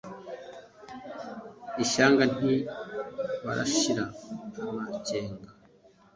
Ishyanga 1.83 2.23
nti 2.35 2.53
baranshira 3.45 4.03
amakenga, 4.69 5.49